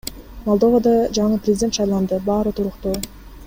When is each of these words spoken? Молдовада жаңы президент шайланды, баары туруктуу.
Молдовада 0.45 0.93
жаңы 1.17 1.37
президент 1.49 1.79
шайланды, 1.81 2.21
баары 2.31 2.57
туруктуу. 2.61 2.99